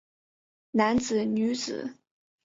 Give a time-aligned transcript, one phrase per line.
[0.71, 1.95] 男子女子